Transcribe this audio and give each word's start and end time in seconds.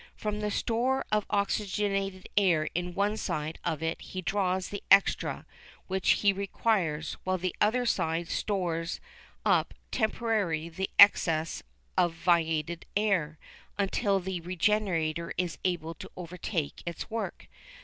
From 0.15 0.39
the 0.39 0.49
store 0.49 1.05
of 1.11 1.27
oxygenated 1.29 2.27
air 2.35 2.67
in 2.73 2.95
one 2.95 3.17
side 3.17 3.59
of 3.63 3.83
it 3.83 4.01
he 4.01 4.23
draws 4.23 4.69
the 4.69 4.81
extra 4.89 5.45
which 5.85 6.21
he 6.23 6.33
requires, 6.33 7.17
while 7.23 7.37
the 7.37 7.55
other 7.61 7.85
side 7.85 8.27
stores 8.27 8.99
up 9.45 9.75
temporarily 9.91 10.69
the 10.69 10.89
excess 10.97 11.61
of 11.99 12.15
vitiated 12.15 12.87
air, 12.97 13.37
until 13.77 14.19
the 14.19 14.39
regenerator 14.41 15.33
is 15.37 15.59
able 15.63 15.93
to 15.93 16.09
overtake 16.17 16.81
its 16.87 17.11
work. 17.11 17.47